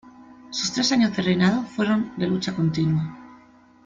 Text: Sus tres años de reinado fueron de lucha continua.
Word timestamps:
Sus 0.49 0.73
tres 0.73 0.91
años 0.93 1.15
de 1.15 1.21
reinado 1.21 1.61
fueron 1.61 2.11
de 2.17 2.25
lucha 2.25 2.55
continua. 2.55 3.15